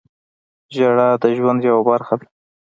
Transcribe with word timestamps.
•ژړا 0.75 1.09
د 1.21 1.23
ژوند 1.37 1.59
یوه 1.69 1.83
برخه 1.89 2.15
ده. 2.19 2.25